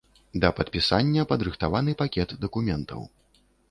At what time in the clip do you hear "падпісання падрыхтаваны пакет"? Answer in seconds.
0.59-2.29